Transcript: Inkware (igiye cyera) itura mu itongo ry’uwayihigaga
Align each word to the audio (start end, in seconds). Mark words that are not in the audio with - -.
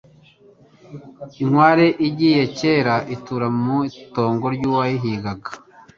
Inkware 1.41 1.85
(igiye 2.07 2.43
cyera) 2.57 2.95
itura 3.15 3.47
mu 3.61 3.77
itongo 3.89 4.45
ry’uwayihigaga 4.55 5.49